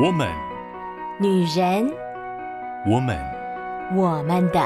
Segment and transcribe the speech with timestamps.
[0.00, 0.28] 我们，
[1.20, 1.92] 女人，
[2.86, 3.18] 我们，
[3.96, 4.60] 我们的。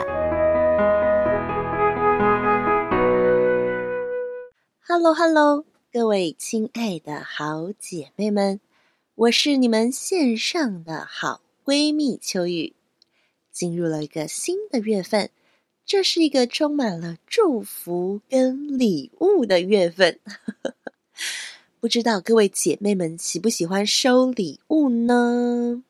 [4.87, 8.61] Hello，Hello，各位亲爱的好姐妹们，
[9.14, 12.74] 我是你们线上的好闺蜜秋雨。
[13.50, 15.30] 进入了一个新的月份，
[15.86, 20.20] 这是一个充满了祝福跟礼物的月份。
[21.82, 25.82] 不知道各位姐妹们喜不喜欢收礼物呢？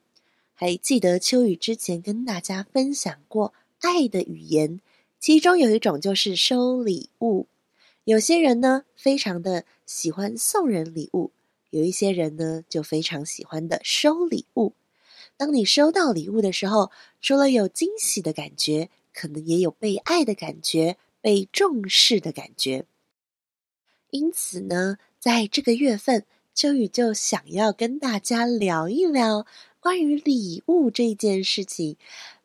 [0.54, 3.52] 还记得秋雨之前跟大家分享过
[3.82, 4.80] 爱的语言，
[5.20, 7.46] 其中有一种就是收礼物。
[8.04, 11.30] 有些人呢，非常的喜欢送人礼物；
[11.68, 14.72] 有一些人呢，就非常喜欢的收礼物。
[15.36, 22.86] 当你收到礼物的时候，除了有惊喜的感觉，可能也有被爱的感觉、被重视的感觉。
[24.08, 29.46] 因此呢，在这个月份，秋雨就想要跟大家聊一聊
[29.78, 31.96] 关于礼物这件事情。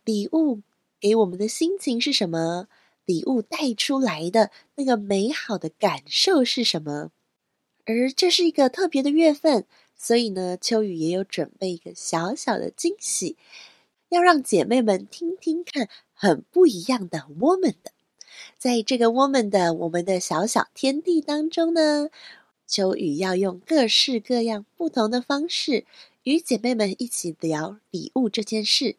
[0.05, 0.61] 礼物
[0.99, 2.67] 给我们的心情是什么？
[3.03, 7.09] 礼物带出来的那个美好的感受是什么？
[7.85, 13.37] 而这是一个特别的月份，所以呢，秋雨也有准备一个小小的惊喜，
[14.09, 17.91] 要让姐妹们听听看很不一样的 woman 的。
[18.59, 22.09] 在这个 woman 的我们的小小天地当中呢。
[22.67, 25.85] 秋雨要用各式各样不同的方式
[26.23, 28.97] 与姐妹们一起聊礼物这件事，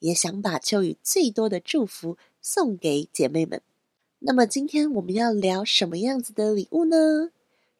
[0.00, 3.62] 也想把秋雨最多的祝福送给姐妹们。
[4.18, 7.30] 那么今天我们要聊什么样子的礼物呢？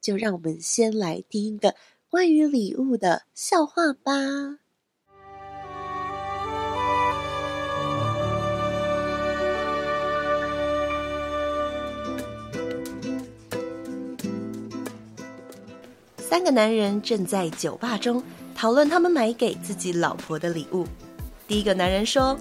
[0.00, 1.74] 就让我们先来听一个
[2.08, 4.58] 关于礼物的笑话吧。
[16.28, 18.20] 三个男人正在酒吧中
[18.52, 20.84] 讨论他们买给自己老婆的礼物。
[21.46, 22.36] 第一个男人说：“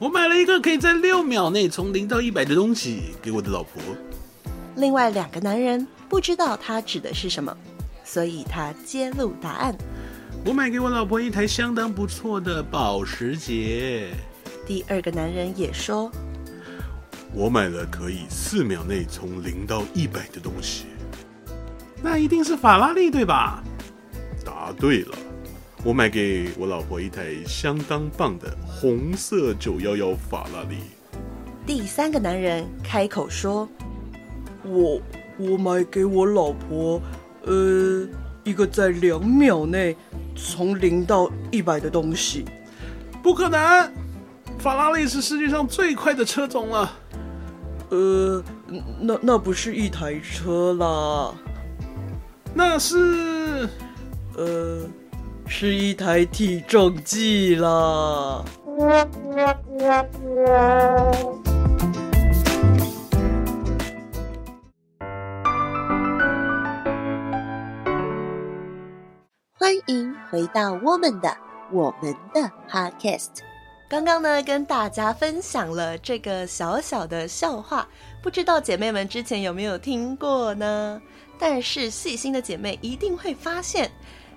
[0.00, 3.82] 我买了一个可以在六秒内从零到一百的东西给我的老婆。”
[4.76, 7.54] 另外两个男人不知道他指的是什么，
[8.06, 9.76] 所以他揭露答案
[10.46, 14.08] ：“我买给我老婆一台相当不错的保时捷。”
[14.66, 16.10] 第二个男人也说
[17.36, 20.86] ：“我买了可以四秒内从零到一百的东西。”
[22.02, 23.62] 那一定是法拉利，对吧？
[24.44, 25.14] 答对了，
[25.84, 30.78] 我买给我老婆一台相当棒的红色九幺幺法拉利。
[31.66, 33.68] 第三个男人开口说
[34.64, 35.00] ：“我
[35.36, 37.00] 我买给我老婆，
[37.44, 38.08] 呃，
[38.44, 39.94] 一个在两秒内
[40.34, 42.46] 从零到一百的东西。”
[43.22, 43.92] 不可能，
[44.58, 46.90] 法拉利是世界上最快的车种了。
[47.90, 48.42] 呃，
[48.98, 51.34] 那那不是一台车啦。
[52.52, 53.68] 那是，
[54.36, 54.86] 呃，
[55.46, 58.44] 是一台体重计啦。
[69.58, 71.36] 欢迎回到我们的
[71.72, 73.49] 我们的 Podcast。
[73.90, 77.88] 刚刚呢，跟大家分享了这个小小的笑话，
[78.22, 81.02] 不知道姐妹们之前有没有听过呢？
[81.40, 83.90] 但是细心的姐妹一定会发现，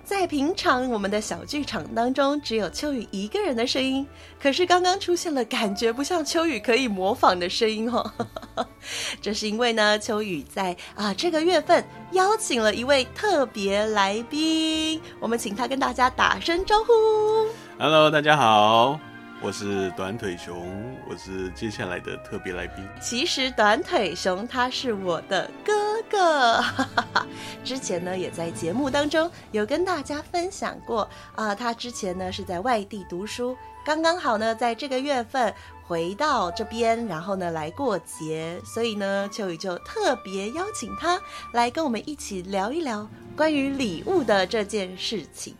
[0.04, 4.04] 在平常我们的小剧场当中，只有秋雨一个人的声音。
[4.42, 8.12] 可是刚刚出现了感觉不像秋雨可以模仿的声音哦。
[9.22, 16.92] 这是因为呢，秋雨在啊这个月份邀请了一位特别来宾，我们请他跟大家打声招呼。
[17.78, 19.00] Hello，大家好。
[19.44, 22.88] 我是短腿熊，我是接下来的特别来宾。
[23.02, 26.64] 其实短腿熊他是我的哥哥，
[27.62, 33.54] 之前呢也在节目当中有跟大家分享过啊、他之前呢是在外地读书，
[33.86, 35.54] 刚刚好呢在这个月份
[35.86, 41.22] 回到这边，然后呢来过节，所以呢秋雨就特别邀请他
[41.52, 43.06] 来跟我们一起聊一聊
[43.36, 45.54] 关于礼物的这件事情。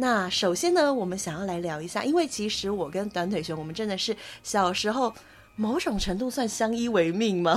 [0.00, 5.12] 那首先呢，我们想要来聊一下，因为其实我跟短腿熊，我们真的是小时候
[5.56, 7.56] 某种程度算相依为命吗？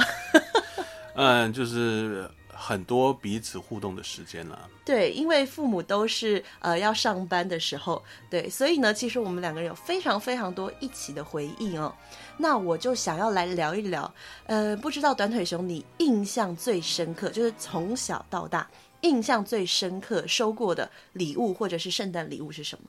[1.14, 4.68] 嗯，就是很多彼此互动的时间了。
[4.84, 11.94] 对，因为父母都是呃要上班的时候，对，所以呢，其实我们两个人有非常非常多一起的回忆哦。
[12.38, 14.12] 那我就想要来聊一聊，
[14.48, 18.68] 呃，不知道短腿熊你印象最深刻，就是从小到大。
[19.02, 22.86] 印象最深刻收过的礼物或者是圣诞礼物是什么？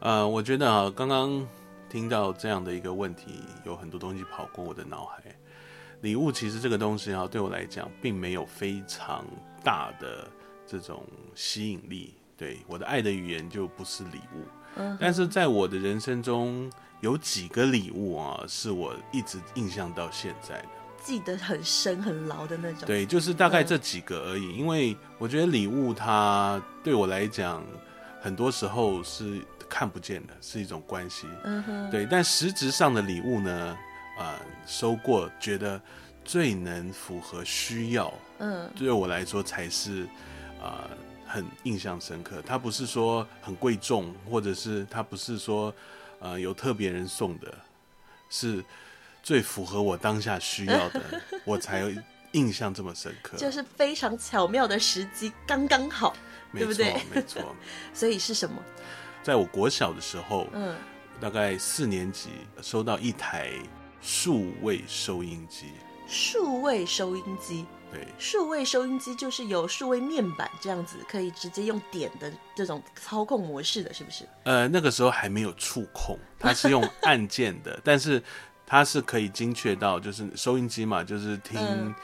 [0.00, 1.46] 呃，我觉得啊，刚刚
[1.88, 5.22] 听到这样的一个问题，有很多东西跑过我的脑海。
[6.00, 9.24] 礼物其实这个东西啊，对我来讲并没有非常
[9.62, 10.28] 大的
[10.66, 11.02] 这种
[11.34, 12.14] 吸引力。
[12.36, 14.44] 对，我的爱的语言就不是礼物。
[14.76, 16.70] 嗯，但是在我的人生中，
[17.00, 20.68] 有几个礼物啊，是我一直印象到现在的，
[21.04, 22.80] 记得很深很牢的那种。
[22.86, 24.46] 对，就是大概这几个而已。
[24.46, 27.62] 嗯，因为我觉得礼物它对我来讲，
[28.20, 31.26] 很多时候是看不见的，是一种关系。
[31.44, 32.06] 嗯哼，对。
[32.10, 33.76] 但实质上的礼物呢，
[34.18, 35.80] 啊，呃，收过觉得
[36.24, 40.04] 最能符合需要，嗯，对我来说才是
[40.60, 40.88] 啊。
[40.88, 40.90] 呃
[41.26, 45.74] 很印象深刻，它不是说很贵重，或者是它不是说，
[46.20, 47.52] 呃，有特别人送的，
[48.30, 48.62] 是
[49.24, 51.02] 最符合我当下需要的，
[51.44, 51.90] 我才有
[52.32, 53.38] 印象这么深刻。
[53.38, 56.14] 就是非常巧妙的时机，刚刚好，
[56.52, 56.94] 对不对？
[57.12, 57.56] 没错，
[57.94, 58.62] 所以是什么？
[59.22, 60.76] 在我国小的时候，嗯，
[61.18, 62.28] 大概四年级，
[62.60, 63.50] 收到一台
[64.02, 65.72] 数位收音机。
[66.06, 67.64] 数位收音机。
[67.90, 74.28] 对，数位收音机就是有数位面板这样子，可以直接用点的这种操控模式的，是不是？
[74.42, 78.22] 呃，那个时候还没有触控，它是用按键的， 但是
[78.74, 81.94] 它是可以精确到，就是收音机嘛，就是听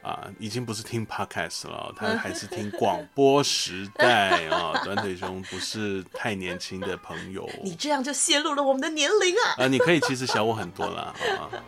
[0.00, 4.72] 啊、已经不是听 podcast 了，他还是听广播时代啊。
[4.86, 9.58] 短腿熊不是太年轻的朋友， 你这样就泄露了我们的年龄啊！
[9.58, 11.58] 呃，你可以其实小我很多啦，好吗？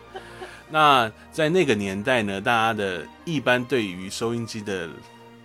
[0.69, 4.89] 那在那个年代呢，大家的一般对于收音机的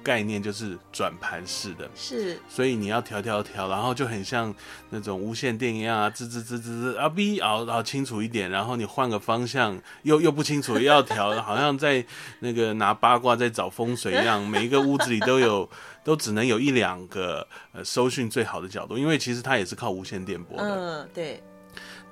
[0.09, 4.55] 概念就是转盘式的，是，所以你要调调调，然后就很像
[4.89, 12.03] 那种无线电一样啊，吱吱吱吱吱啊哔，然后然后清楚一点，然后你换个方向又又不清楚，又要调，好像在
[12.41, 15.69] 那个拿八卦在找风水一样，每一个屋子里都有，
[16.03, 21.43] 都只能有一两个呃收讯最好的角度，因为其实它也是靠无线电波的，嗯，对。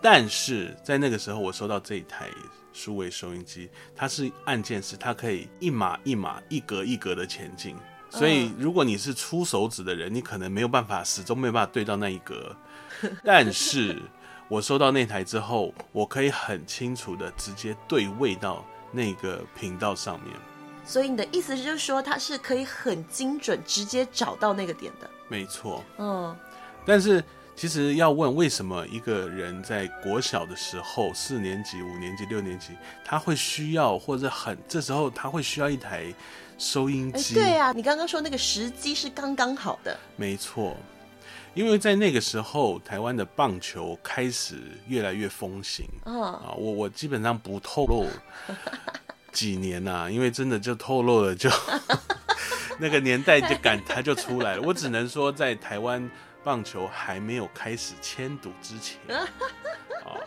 [0.03, 2.29] 但是在那个时候，我收到这一台。
[2.77, 7.75] 数位收音机，它是按键式，它可以一码一码、一格一格的前进。
[8.11, 12.55] 所以，如果你是粗手指的人，你可能没有办法，始终没有办法对到那一格。
[13.25, 14.01] 但是
[14.47, 18.63] 我收到那台之后，我可以很清楚的直接对位到
[18.93, 20.37] 那个频道上面。
[20.85, 25.11] 所以你的意思就是说，它是可以很精准，直接找到那个点的？
[25.29, 25.83] 没错。
[25.97, 26.37] 嗯，
[26.85, 27.25] 但是。
[27.57, 32.73] 其实要问为什么一个人在国小的时候，四年级、五年级、六年级，
[33.03, 36.13] 他会需要或者很这时候他会需要一台
[36.59, 37.35] 收音机？
[37.35, 39.99] 对呀，你刚刚说那个时机是刚刚好的。
[40.17, 40.77] 没错，
[41.55, 44.57] 因为在那个时候，台湾的棒球开始
[44.87, 45.87] 越来越风行。
[46.05, 48.07] 哦、啊，我我基本上不透露
[49.33, 51.49] 几年呐、啊， 因为真的就透露了就
[52.79, 54.63] 那个年代就感它就出来了。
[54.63, 56.07] 我只能说在台湾。
[56.47, 59.01] 棒球还没有开始迁赌之前，
[60.05, 60.23] 哦，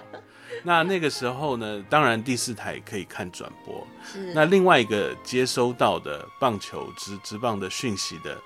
[0.63, 4.33] 那那个时候呢，当然第四台可以看转播，是。
[4.33, 8.37] 那另外一个接收到的棒球职职棒的讯息的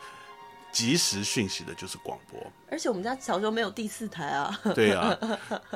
[0.72, 2.40] 即时讯息的就是广播。
[2.70, 4.56] 而且我们家小时候没有第四台啊。
[4.76, 5.18] 对啊，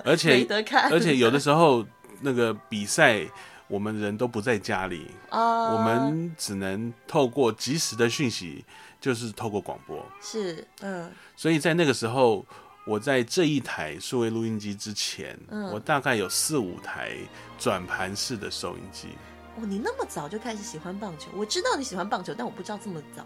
[0.06, 0.46] 而且
[0.92, 1.84] 而且有的时候
[2.22, 3.26] 那个比赛
[3.68, 8.64] 我们人都不在家里啊，我们只能透过即时的讯息。
[9.08, 12.46] 就是透过广播，是，嗯，所以在那个时候，
[12.86, 17.16] 我在这一台数位录音机之前，嗯，我大概有四五台
[17.58, 19.08] 转盘式的收音机。
[19.56, 21.30] 哦，你那么早就开始喜欢棒球？
[21.38, 23.26] 我知道你喜欢棒球，但我不知道这么早。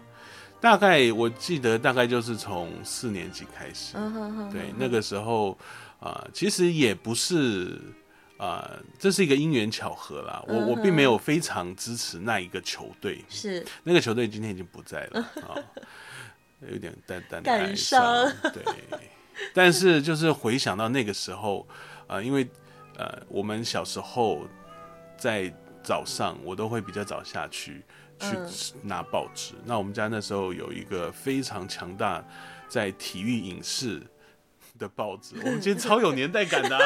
[0.60, 5.58] 大概我记得大概就是从四年级开始，嗯哼哼，对，那个时候
[5.98, 7.76] 啊，呃，其实也不是。
[8.42, 10.42] 啊、呃，这是一个因缘巧合啦。
[10.48, 15.54] 我我并没有非常支持那一个球队，是那个球队今天已经不在了 啊，
[16.68, 18.02] 有点淡淡的感伤。
[18.52, 18.64] 对，
[19.54, 21.64] 但是就是回想到那个时候，
[22.08, 22.44] 啊、呃，因为
[22.96, 24.40] 呃，我们小时候
[25.16, 25.48] 在
[25.84, 27.84] 早上，我都会比较早下去
[28.18, 28.36] 去
[28.82, 29.54] 拿报纸。
[29.64, 32.24] 那我们家那时候有一个非常强大
[32.68, 34.02] 在体育影视。
[34.82, 36.82] 的报纸， 我们今天超有年代感的、啊。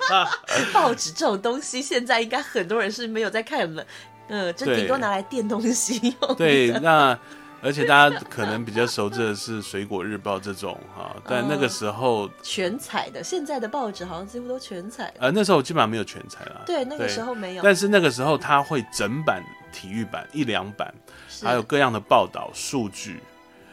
[0.72, 3.86] 报纸这种东西，现在应该很多人是没有在看了，
[4.28, 6.34] 嗯，就顶多拿来垫东西用。
[6.36, 7.16] 对，那
[7.62, 15.12] 而且大家可能比较熟知的是《水果日报》这种哈，但那个时候、嗯、全彩的，现在的报纸好像几乎都全彩。
[15.18, 16.62] 呃，那时候基本上没有全彩了。
[16.66, 17.62] 对，那个时候没有。
[17.62, 20.94] 但是那个时候它会整版体育版一两版，
[21.42, 23.20] 还有各样的报道数据。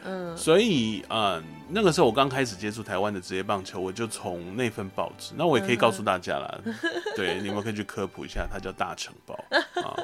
[0.04, 5.32] 嗯，所以嗯，那个时候我刚开始接触台湾的职业棒球，我就从那份报纸。
[5.36, 6.74] 那我也可以告诉大家啦，嗯、
[7.16, 9.34] 对，你们可以去科普一下，它叫《大城报》
[9.82, 9.96] 啊。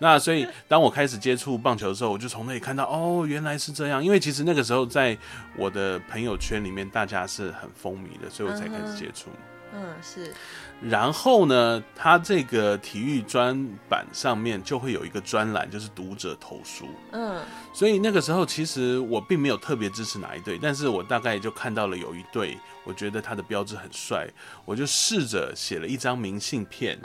[0.00, 4.02] 那所以当我开始接触棒球的时候，我就从那里看到，哦，原来是这样。
[4.02, 5.16] 因为其实那个时候在
[5.56, 9.30] 我的朋友圈里面，大家是很风靡的，所以我才开始接触。
[9.30, 9.53] 嗯，
[10.02, 10.32] 是。
[10.80, 16.86] 然后呢，他这个体育专版上面就会有一个专栏，就是读者投书。
[17.12, 17.40] 嗯，
[17.72, 24.28] 所以那个时候其实我并没有特别支持哪一队，但是我大概就看到了有一队，我觉得他的标志很帅，
[24.64, 26.98] 我就试着写了一张明信片，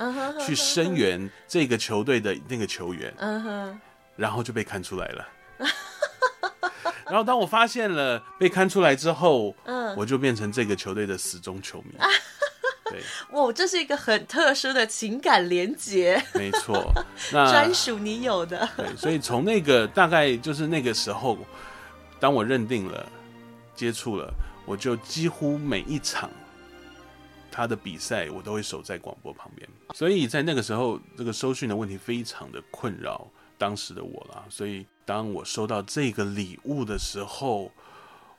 [0.45, 3.13] 去声援这个球队的那个球员。
[3.17, 3.79] 嗯哼，
[4.17, 5.27] 然后就被看出来了。
[7.05, 11.93] 然后当我发现了被看出来之后，嗯，我就变成这个球队的死忠球迷。
[12.89, 16.91] 对， 哇，这是一个很特殊的情感连结， 没错，
[17.31, 18.67] 那专属你有的。
[18.75, 21.37] 对，所以从那个大概就是那个时候，
[22.19, 23.07] 当我认定了、
[23.75, 24.33] 接触了，
[24.65, 26.29] 我就几乎每一场
[27.51, 29.67] 他的比赛，我都会守在广播旁边。
[29.93, 33.27] 所以在那个时候，这个收讯的问题非常的困扰
[33.57, 34.43] 当时的我啦。
[34.49, 37.71] 所以当我收到这个礼物的时候，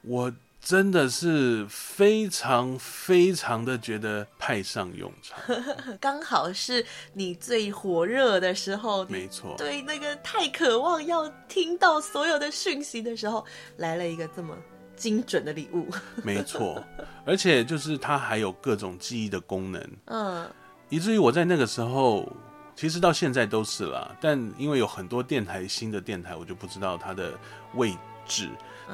[0.03, 0.33] 我。
[0.61, 5.39] 真的是非常非常的觉得派上用场，
[5.99, 13.45] 刚好是你最火热的时候，没错，对那个太渴望要听到所有的讯息的时候，
[13.79, 14.55] 来了一个这么
[14.95, 15.89] 精准的礼物，
[16.23, 16.85] 没错，
[17.25, 20.47] 而且就是它还有各种记忆的功能，嗯，
[20.91, 22.31] 以至于我在那个时候，
[22.77, 27.33] 其实到现在都是啦，但因为有很多电台，新的电台，我就不知道它的
[27.75, 27.99] 位置。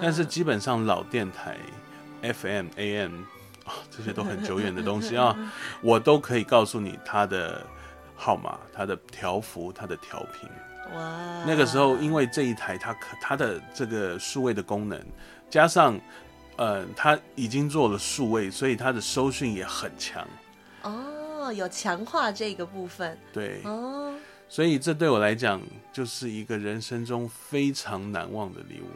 [0.01, 1.57] 但是基本上老电台
[2.23, 3.23] ，FM、AM
[3.65, 5.37] 啊， 这些都很久远的东西啊，
[5.81, 7.65] 我都可以告诉你它的
[8.15, 10.49] 号码、它的调幅、它的调频。
[10.95, 11.45] 哇！
[11.47, 15.01] 那个时候，因为这一台它可它的这个数位的功能，
[15.51, 15.99] 加上
[16.57, 20.27] 呃，它已经做了数位，所以它的收讯也很强。
[20.83, 23.19] 哦，有强化这个部分。
[23.33, 23.61] 对。
[23.65, 24.15] 哦。
[24.49, 25.61] 所以这对我来讲，
[25.93, 28.87] 就是一个人生中非常难忘的礼物。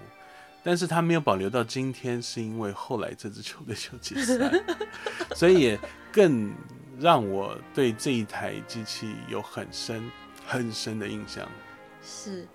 [0.62, 4.64] 但是他没有保留到今天，是因为后来这支球队就解散，
[5.34, 5.80] 所以也
[6.12, 6.54] 更
[6.98, 10.10] 让我对这一台机器有很深
[10.46, 11.48] 很深的印象。
[12.02, 12.46] 是，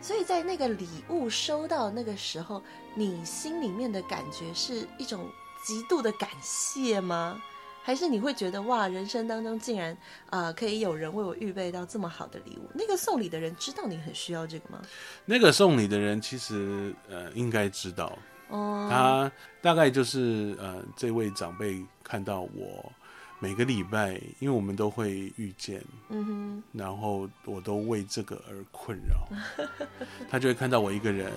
[0.00, 2.62] 所以在那个礼物收到那个时候，
[2.94, 5.30] 你心里面的感觉是一种
[5.66, 7.42] 极度的感谢吗？
[7.82, 9.92] 还是你会觉得哇，人生当中竟然
[10.28, 12.70] 啊、呃，可以有人为我预备到这么好的礼物？
[12.74, 14.80] 那个送礼的人知道你很需要这个吗？
[15.24, 18.16] 那个送礼的人其实呃应该知道，
[18.48, 19.32] 哦，他
[19.62, 22.92] 大概就是呃这位长辈看到我
[23.38, 29.26] 每个礼拜，因为我们都会遇见，嗯哼，然后我都为这个而困扰，
[30.30, 31.32] 他就会看到我一个人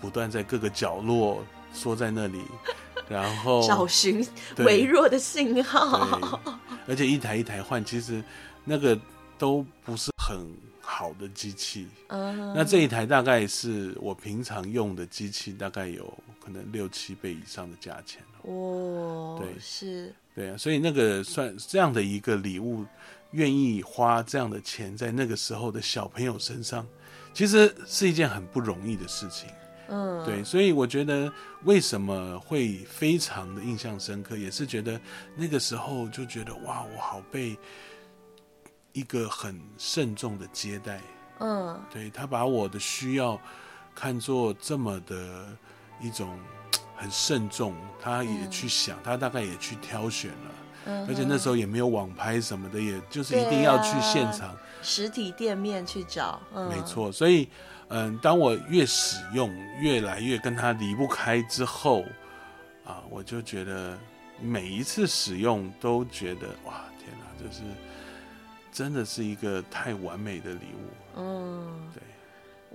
[0.00, 2.42] 不断在各个角落缩在那里。
[3.08, 4.26] 然后找寻
[4.58, 6.40] 微弱的信号，
[6.88, 8.22] 而且一台一台换，其实
[8.64, 8.98] 那个
[9.38, 10.46] 都不是很
[10.80, 11.86] 好的机器。
[12.08, 18.22] 嗯，那这一台大概是我平常用的机器，大概有可能六七倍以上的价钱。
[18.42, 22.84] 哦，对，是，对啊，所以那个算这样的一个礼物，
[23.32, 26.86] 愿意花这样的钱在那个时候的小朋友身上，
[27.34, 29.48] 其实是一件很不容易的事情。
[29.88, 31.32] 嗯，对，所以我觉得
[31.64, 35.00] 为什么会非常的印象深刻，也是觉得
[35.36, 37.56] 那个时候就觉得哇，我好被
[38.92, 41.00] 一个很慎重的接待。
[41.38, 43.40] 嗯，对，他把我的需要
[43.94, 45.46] 看作这么的
[46.00, 46.38] 一种
[46.96, 50.50] 很慎重，他也去想，嗯、他大概也去挑选了。
[50.86, 56.40] 嗯，而且那时候也没有网拍什么的，也就是一定要去现场、啊、实体店面去找。
[56.54, 57.48] 嗯，没错，所以。
[57.88, 62.02] 嗯，当我越使用，越来越跟它离不开之后，
[62.84, 63.96] 啊，我就觉得
[64.42, 67.62] 每一次使用都觉得哇，天哪，这是
[68.72, 70.90] 真的是一个太完美的礼物。
[71.16, 72.02] 嗯，对，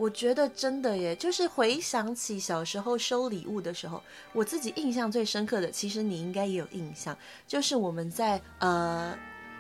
[0.02, 4.02] 我觉得真的耶，就是回想起小时候收礼物的时候，
[4.34, 7.16] 我自己印象最深刻的，其实你应该也有印象，
[7.48, 9.16] 就是我们在呃。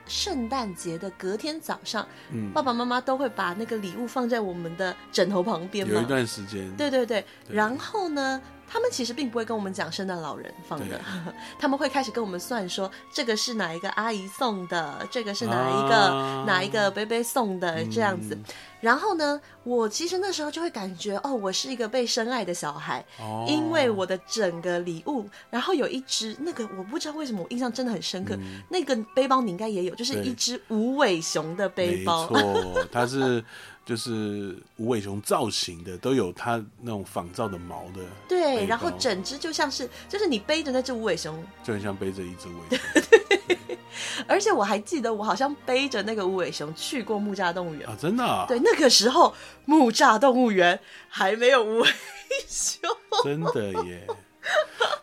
[0.07, 5.93] 圣诞节的隔天早上，嗯，爸爸妈妈都会把那个礼物放在我们的枕头旁边嘛。
[5.93, 7.23] 有一段时间，对对对。
[7.47, 8.41] 对，然后呢，
[8.71, 10.99] 他们其实并不会跟我们讲圣诞老人放的，
[11.59, 18.33] 他们会开始跟我们算说，这个是哪一个阿姨送的，这个是哪一个、啊、哪一个伯伯送的这样子。
[18.33, 18.43] 嗯。
[18.79, 33.43] 然后呢，我其实那时候就会感觉，哦，我是一个被深爱的小孩，哦、因为我的整个礼物，然后有一只那个我不知道为什么我印象真的很深刻，嗯、那个背包你应该也有，就是一只无尾熊的背包，没错，它是
[33.85, 43.77] 就是无尾熊造型的，都有它那种仿造的毛的，对，然后整只就像是，就是你背着那只无尾熊，就很像背着一只尾熊。
[44.27, 47.97] 而且我还记得，我好像背着那个无尾熊去过木栅动物园啊！
[47.99, 48.45] 真的啊？
[48.47, 49.33] 对，那个时候
[49.65, 51.89] 木栅动物园还没有无尾
[52.47, 52.89] 熊，
[53.23, 54.07] 真的耶！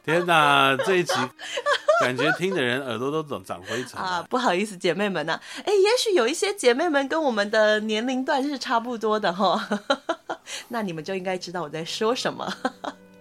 [0.05, 1.13] 天哪，这一集
[2.05, 4.25] 感觉听的人耳朵都长长灰尘啊！
[4.31, 9.69] 不好意思，姐妹们呐、啊，哎，也许有一些姐妹们跟我们的年龄段是差不多的哈，
[10.69, 12.53] 那你们就应该知道我在说什么。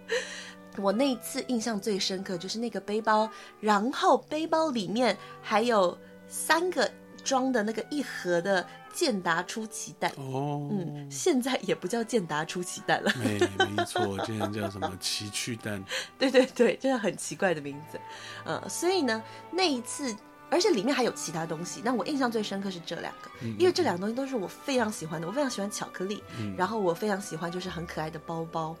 [0.78, 3.28] 我那一次印象最深刻就是那个背包，
[3.60, 6.88] 然后背包里面还有三个
[7.28, 8.66] 装的那个一盒的。
[8.90, 15.84] 健达出奇蛋哦，嗯，现在也不叫健达出奇蛋了，没没错，现在叫什么奇趣蛋？
[16.18, 18.00] 对 对对，真的很奇怪的名字，
[18.44, 20.16] 呃，所以呢，那一次，
[20.50, 28.74] 而且里面还有其他东西，但我印象最深刻是这两个，嗯、因为这两个东西都是我非常喜欢的，我非常喜欢巧克力，嗯、然后我非常喜欢就是很可爱的包包，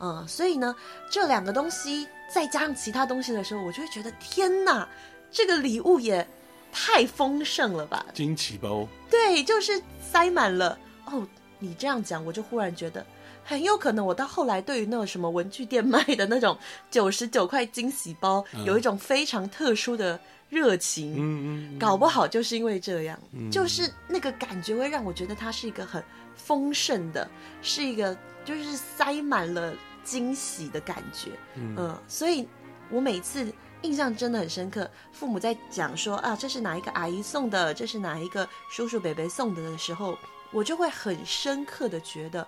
[0.00, 0.74] 嗯、呃，所以呢，
[1.08, 4.86] 这两个东西再加上其他东西的时候，我就会觉得天哪，
[5.30, 6.28] 这个礼物也。
[6.72, 8.04] 太丰盛了吧！
[8.14, 11.24] 惊奇包，对，就是塞满了哦。
[11.58, 13.06] 你这样讲，我就忽然觉得
[13.44, 16.58] 很有可能，我到后来对于那种什么文具店卖的那种
[16.90, 21.12] 九十九块惊喜包，嗯、有一种非常特殊的热情。
[21.12, 26.02] 嗯嗯，嗯搞不好就是因为这样，嗯、就是那个感觉会让我觉得它是一个很
[26.34, 31.30] 丰盛的，是一个就是塞满了惊喜的感觉。
[31.54, 32.48] 嗯，嗯，所以
[32.90, 33.52] 我每次。
[33.82, 34.88] 印象真的很深刻。
[35.12, 40.18] 父母在讲说啊，这是哪一个阿姨送的，这是哪一个叔叔伯伯送的的时候，
[40.50, 42.46] 我就会很深刻的觉得，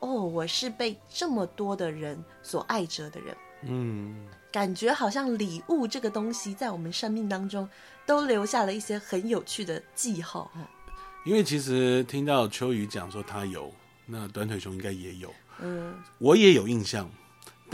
[0.00, 3.36] 哦，我是被这么多的人所爱着的人。
[3.66, 7.68] 嗯，感觉好像礼物这个东西在我们生命当中
[8.04, 10.50] 都留下了一些很有趣的记号。
[11.24, 13.72] 因为其实听到秋雨讲说他有，
[14.04, 15.32] 那短腿熊应该也有。
[15.60, 17.08] 嗯，我也有印象。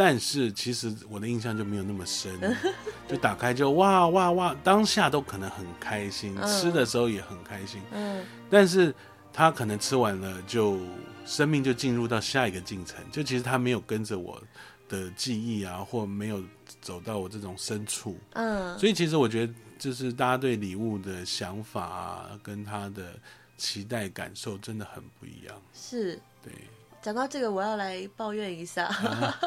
[0.03, 2.33] 但是其实我的印象就没有那么深，
[3.07, 7.83] 就打开就哇哇哇，当下都可能很开心，嗯、吃的时候也很开心。
[7.93, 8.95] 嗯，但是
[9.31, 10.79] 他可能吃完了，就
[11.27, 14.43] 生命就进入到下一个进程，就其实他没有跟着我
[14.89, 16.43] 的记忆啊，或没有
[16.81, 18.17] 走到我这种深处。
[18.33, 23.13] 嗯，所以其实我觉得，就是大家对礼物的想法啊，跟他的
[23.59, 25.55] 期待感受真的很不一样。
[25.75, 26.55] 是，对。
[27.03, 28.91] 讲到这个，我要来抱怨一下，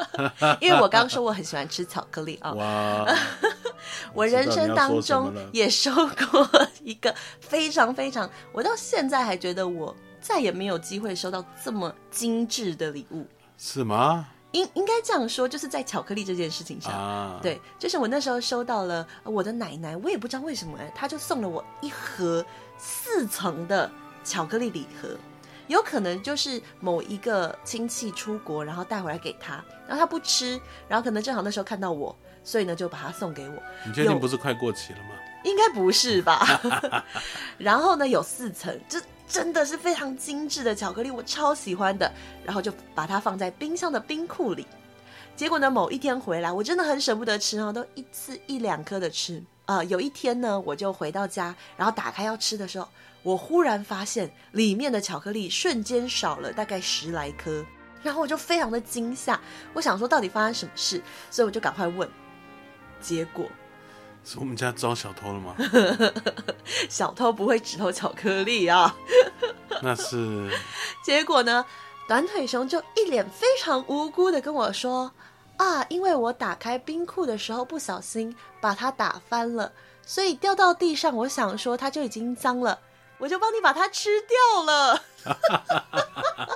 [0.60, 2.52] 因为我刚说我很喜欢吃巧克力啊。
[2.52, 3.06] 哇！
[4.12, 6.48] 我人生当中也收过
[6.82, 13.26] 一个非常非常，我到现在还觉得我再也没有机会收到这么精致的礼物。
[13.56, 14.26] 是吗？
[14.52, 22.44] 应应该这样说，就是在巧克力这件事情上，啊、对，就是我那时候收到了我的奶奶，我也不知道为什么，哎，她就送了我一盒
[22.78, 23.90] 四层的
[24.24, 25.08] 巧克力礼盒。
[25.66, 33.54] 有可能就是某一个亲戚出国，然后带回来给他，然后他不吃，然后可能正好那时候看到我，所以呢就把它送给我。
[33.86, 35.10] 你确定不是快过期了吗？
[35.44, 36.60] 应该不是吧。
[37.56, 42.12] 然后呢有四层，这真的是非常精致的巧克力，我超喜欢的。
[42.44, 44.66] 然后就把它放在冰箱的冰库里。
[45.34, 49.84] 结果呢某一天回来，我真的很舍不得吃啊，都一次一两颗的吃啊，呃。
[49.86, 52.86] 有一天呢我就回到家，然后打开要吃的时候。
[53.24, 57.64] 我忽然发现里面的巧克力瞬间少了大概十来颗，
[58.02, 59.40] 然后我就非常的惊吓。
[59.72, 62.08] 我想说到底发生什么事，所以我就赶快问。
[63.00, 63.46] 结果
[64.24, 65.56] 是我们家招小偷了吗？
[66.88, 68.94] 小偷不会只偷巧克力啊。
[69.82, 70.50] 那是。
[71.02, 71.64] 结果呢，
[72.06, 75.10] 短腿熊就一脸非常无辜的跟我说
[75.56, 79.72] ：“啊，因为我打开冰库的时候不小心把它打翻了，
[80.04, 81.14] 所以掉到地上。
[81.16, 82.78] 我想说它就已经脏了。”
[83.24, 85.02] 我就帮你把它吃掉了，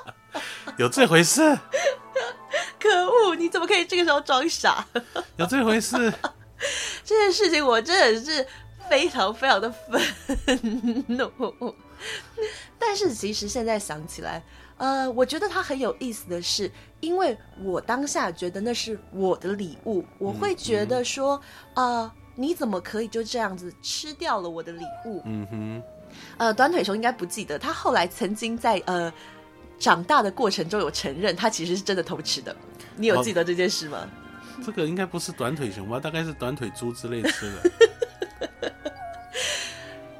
[0.76, 1.58] 有这回事？
[2.78, 3.34] 可恶！
[3.34, 4.86] 你怎么可以这个时候装傻？
[5.36, 6.12] 有这回事？
[7.02, 8.46] 这件事情我真的是
[8.86, 9.98] 非常非常的愤
[11.06, 11.74] 怒。
[12.78, 14.44] 但是其实现在想起来，
[14.76, 21.36] 呃，我觉得它很有意思的是，因为我当下觉得那是我的礼物，我会觉得说，
[21.72, 25.22] 啊、嗯嗯呃，你怎么可以就这样子吃掉了我的礼物？
[25.24, 25.82] 嗯哼。
[26.36, 29.12] 呃，短腿熊应该不记得，他后来曾经在呃
[29.78, 32.54] 长大的过程中有承认，他其实是真的偷吃的。
[32.96, 34.08] 你有记得这件事吗？
[34.58, 36.00] 哦，这个应该不是短腿熊吧？
[36.00, 37.70] 大概是短腿猪之类吃的。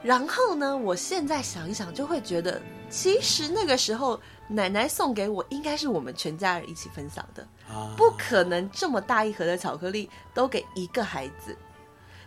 [0.00, 11.54] 然后呢，我现在想一想，就会觉得，其实那个时候奶奶送给我，应该是我们全家人一起分享的，啊，不可能这么大一盒的巧克力都给一个孩子。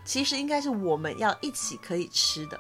[0.03, 2.59] 其实应该是我们要一起可以吃的，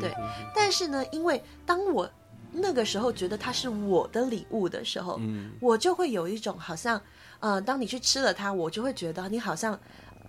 [0.00, 0.14] 对。
[0.54, 2.08] 但是呢，因为当我
[2.52, 7.00] 那个时候觉得它是我的礼物的时候，嗯，我就会有一种好像，
[7.40, 9.78] 呃，当你去吃了它，我就会觉得你好像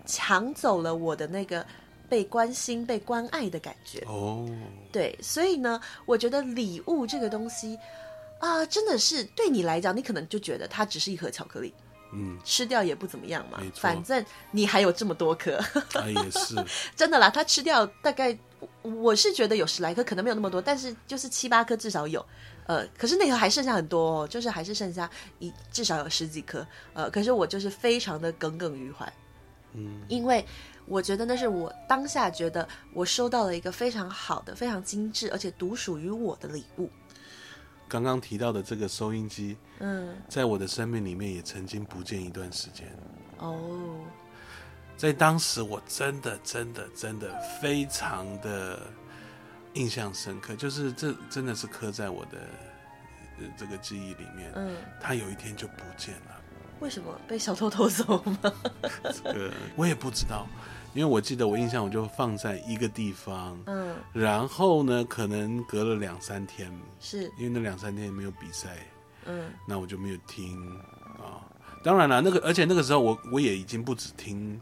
[0.06, 1.65] 抢走了我的那个
[2.08, 3.99] 被关心、被关爱的感觉。
[4.08, 4.47] 哦，
[4.91, 5.17] 对。
[5.21, 7.78] 所以呢，我觉得礼物这个东西
[8.39, 11.73] 啊，呃，真的是对你来讲，你可能就觉得它只是一盒巧克力。
[12.13, 15.58] 嗯，吃掉也不怎么样嘛，反正你还有这么多颗。
[15.58, 16.56] 啊， 也是，
[16.95, 18.38] 真的啦，他吃掉大概，
[18.82, 22.26] 我是觉得有十来颗，可能没有那么多，但是就是七八颗至少有。
[22.65, 26.65] 呃，可是那个还剩下很多哦，就是还是剩下一至少有十几颗。
[26.93, 29.12] 呃，可是我就是非常的耿耿于怀，
[29.73, 30.45] 嗯，因为
[30.86, 36.89] 我觉得那是我当下觉得我收到了一个非常好的、非常精致而且独属于我的礼物。
[37.93, 42.88] 刚刚提到的这个收音机，嗯，在我的生命里面也曾经不见一段时间。
[43.38, 43.99] 哦，
[44.97, 48.82] 在当时我真的、真的、真的非常的。
[49.75, 52.38] 印象深刻，就是这真的是刻在我的
[53.58, 54.51] 这个记忆里面。
[54.53, 56.39] 嗯，他有一天就不见了。
[56.79, 58.53] 为什么被小偷偷走吗？
[59.12, 60.47] 这个我也不知道，
[60.93, 63.58] 因为我记得我印象我就放在一个地方。
[63.65, 68.77] 嗯，然后呢，可能隔了两三天，是因为那两三天也没有比赛。
[69.25, 70.60] 嗯，那我就没有听
[71.17, 71.41] 啊。
[71.84, 74.60] 当然了，那个而且那个时候我我也已经不止听。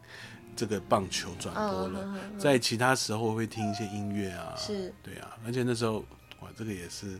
[0.53, 5.99] 这个棒球转播了，在其他时候会听一些音乐啊，是对啊，而且那时候
[6.41, 7.17] 哇，这个也是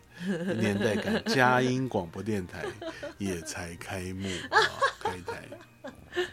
[0.59, 2.65] 年代感，佳音广播电台
[3.17, 4.59] 也才开幕啊，
[4.99, 6.27] 开台，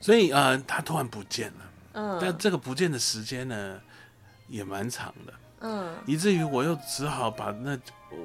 [0.00, 3.80] 所以呃，他突然不见了，嗯，但这个不见的时间呢，
[4.48, 7.78] 也蛮长的，嗯，以至于我又只好把那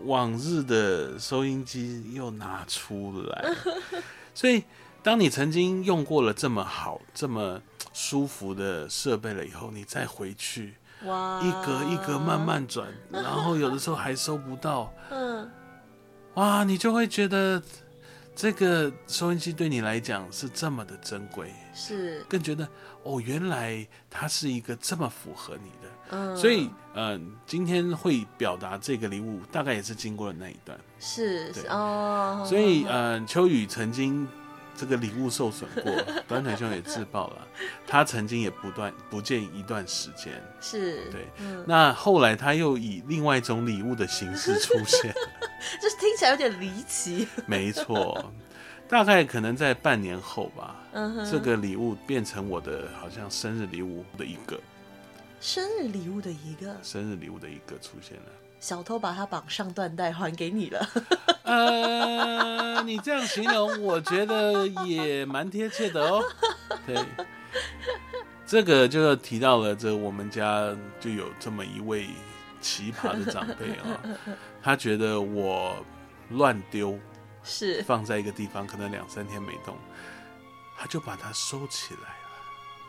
[0.05, 3.55] 往日的收音机又拿出来，
[4.33, 4.63] 所以。
[5.03, 7.61] 当你曾经用过了这么好、这么
[7.93, 10.75] 舒服的设备了以后，你再回去，
[11.05, 15.49] 哇，一格一格慢慢转，然后有的时候还收不到， 嗯，
[16.33, 17.61] 哇，你就会觉得
[18.37, 22.69] 这个收音机对你来讲是这么的珍贵，是，更觉得
[23.01, 31.63] 哦，原来它是一个这么符合你的，嗯，所以嗯、呃，今天会表达这个礼物，大概也是经过了那一段，是，对。
[31.63, 34.27] 哦，所以嗯、呃，秋雨曾经。
[34.77, 35.91] 这个礼物受损过，
[36.27, 37.47] 短腿兄也自爆了。
[37.87, 41.27] 他曾经也不断不见一段时间，是对。
[41.39, 45.11] 嗯、那后来他又以另外一种礼物的形式出现，
[45.81, 47.27] 就是听起来有点离奇。
[47.47, 48.31] 没错，
[48.87, 50.75] 大概可能在半年后吧，
[51.29, 54.59] 这个礼物变成我的好像生日礼物的一个，
[55.41, 58.31] 生日礼物的一个，生日礼物的一个出现了。
[58.59, 60.89] 小偷把他绑上缎带还给你了。
[61.43, 66.23] 呃，你这样形容，我觉得也蛮贴切的哦。
[66.85, 67.05] 对，
[68.45, 72.07] 这个就提到了，这我们家就有这么一位
[72.59, 75.75] 奇葩的长辈啊、哦， 他觉得我
[76.31, 76.99] 乱丢，
[77.43, 79.77] 是放在一个地方，可能两三天没动，
[80.77, 82.26] 他就把它收起来了。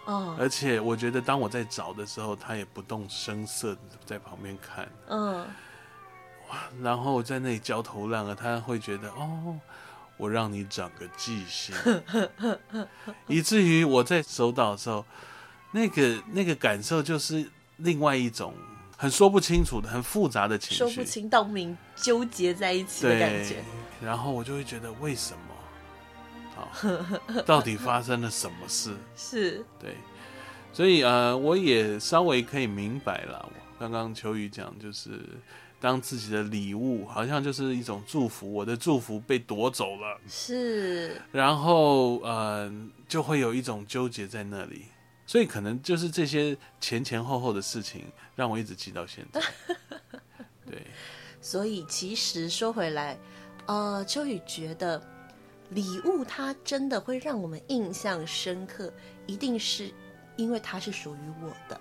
[0.08, 4.88] 哦，而且我觉得当我在找的时候，他也不动声色的在旁边看。
[5.06, 5.46] 嗯。
[6.48, 9.54] 哇，然后在那里焦头烂额，他会觉得哦，
[10.16, 11.74] 我让你长个记性，
[13.28, 15.04] 以至于我在收到的时候，
[15.72, 18.54] 那个那个感受就是另外一种
[18.96, 23.62] 很说不清楚的、很复杂的情绪，说不清道不明，纠结在一起的感觉。
[24.02, 25.54] 然后我就会觉得为什么？
[26.58, 26.72] 啊，
[27.46, 28.96] 到底发生了什么事？
[29.16, 29.96] 是对，
[30.72, 33.48] 所以呃，我也稍微可以明白了。
[33.78, 35.20] 刚刚秋雨讲就是。
[35.80, 42.68] 当自己的礼物好像就是一种祝福，我的祝福被夺走了，是，然后呃，
[43.06, 44.86] 就会有一种纠结在那里，
[45.24, 49.40] 所以可能就是这些前前后后的事情让我一直记到现在。
[50.66, 50.84] 对，
[51.40, 53.16] 所以其实说回来，
[53.66, 55.00] 呃，秋雨觉得
[55.70, 58.92] 礼物它真的会让我们印象深刻，
[59.26, 59.92] 一定是
[60.36, 61.80] 因为它是属于我的，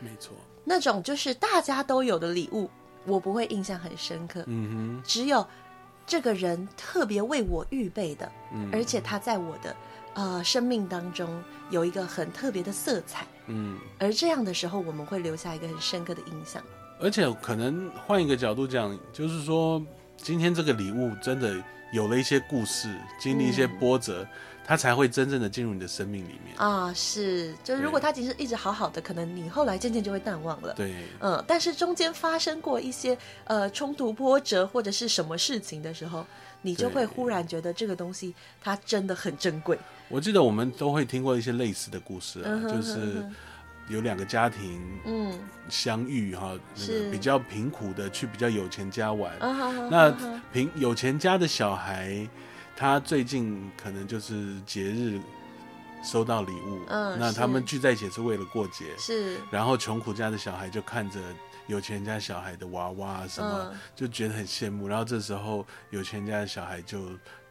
[0.00, 0.32] 没错，
[0.64, 2.70] 那种就是大家都有的礼物。
[3.06, 5.46] 我不会印象很深刻，嗯哼，只有
[6.06, 9.76] 这个人特别为我预备的，嗯，而且他在我的
[10.14, 16.62] 呃生命当中有一个很特别的色彩，嗯，而这样的时候，我们会留下一个很深刻的印象。
[16.98, 19.84] 而且可能换一个角度讲，就是说
[20.16, 21.62] 今天这个礼物真的
[21.94, 24.22] 有了一些故事，经历一些波折。
[24.22, 24.28] 嗯
[24.66, 26.90] 他才会真正的进入你的生命里面啊！
[26.94, 30.72] 是，就是如果他其实一直好好的，可能你后来渐渐就会淡忘了。
[30.72, 36.24] 对，嗯，但是中间发生过一些呃冲突波折或者是什么事情的时候，
[36.62, 39.78] 你就会忽然觉得这个东西它真的很珍贵。
[40.08, 43.30] 我记得我们都会听过一些类似的故事啊，嗯、哼就是
[43.88, 49.32] 有两个家庭嗯相遇哈，那个比较贫苦的去比较有钱家玩，
[49.90, 50.10] 那
[50.52, 52.28] 贫有钱家的小孩。
[52.76, 55.20] 他最近可能就是节日
[56.02, 59.38] 收到礼物，嗯，那他们聚在一起是为了过节，是。
[59.48, 61.20] 然后穷苦家的小孩就看着
[61.68, 64.88] 有钱家小孩的娃娃什么，嗯、就觉得很羡慕。
[64.88, 66.98] 然后这时候有钱家的小孩就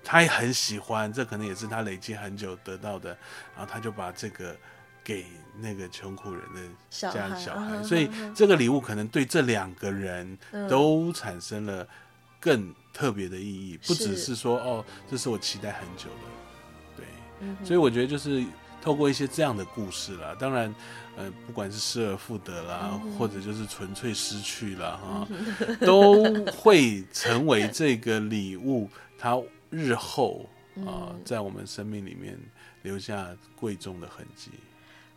[0.04, 3.12] 他也很喜欢，这可能也是他累积很久得到的，
[3.56, 4.54] 然后他就把这个
[5.06, 5.26] 给
[5.60, 10.38] 那个穷苦人的家小孩，小孩，所以这个礼物可能对这两个人
[10.70, 11.88] 都产生了
[12.40, 18.44] 更特别的意义，不只是说哦，这是我期待很久的，对，所以我觉得就是
[18.82, 20.74] 透过一些这样的故事啦，当然，
[21.16, 25.28] 呃，不管是失而复得啦，或者就是纯粹失去了哈，
[25.82, 29.42] 都会成为这个礼物，它。
[29.76, 30.48] 日后
[30.86, 32.38] 啊、呃，在我们生命里面
[32.84, 34.52] 留下贵重的痕迹。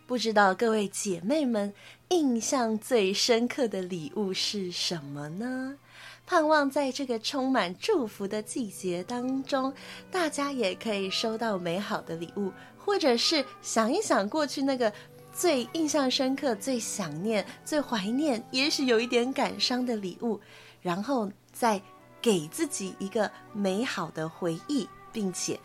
[0.07, 1.73] 不知道各位姐妹们
[2.09, 5.77] 印象最深刻的礼物是什么呢？
[6.25, 9.73] 盼望在这个充满祝福的季节当中，
[10.11, 14.93] 大家也可以收到美好的礼物，或者是想一想过去那个
[15.33, 20.41] 最印象深刻、最想念、最怀念，也许有一点感伤的礼物，
[20.83, 21.81] 然后再。
[22.23, 25.61] 给自己一个美好的回忆，并且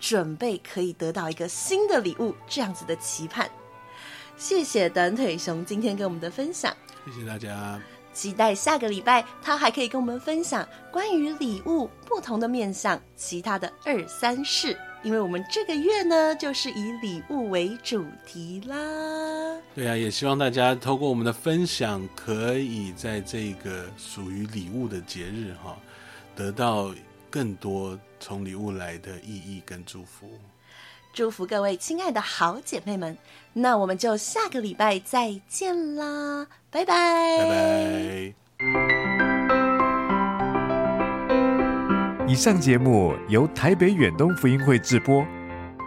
[0.00, 3.50] 准备可以得到一个新的礼物，这样子的期盼。
[4.36, 6.74] 谢谢短腿熊今天给我们的分享，
[7.06, 7.80] 谢谢大家。
[8.12, 14.76] 期待下个礼拜他还可以跟我们分享关于礼物不同的面向，其他的二三事。
[15.02, 18.76] 因为我们这个月呢，就是以礼物为主题啦。
[19.74, 25.76] 对啊，也希望大家透过我们的分享，可以在这个属于礼物的节日哈，
[26.36, 26.94] 得到
[27.30, 30.30] 更多从礼物来的意义跟祝福。
[31.12, 33.18] 祝福各位亲爱的好姐妹们，
[33.52, 38.32] 那我们就下个礼拜再见啦，拜拜，拜拜。
[42.26, 45.22] 以上节目由台北远东福音会制播，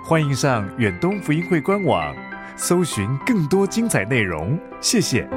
[0.04, 2.16] 欢迎上远东福音会官网，
[2.56, 4.56] 搜寻更多精彩内容。
[4.80, 5.28] 谢谢。